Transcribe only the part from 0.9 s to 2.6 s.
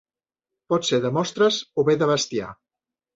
de mostres o bé de bestiar.